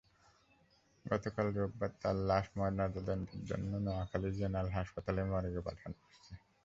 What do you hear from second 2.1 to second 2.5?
লাশ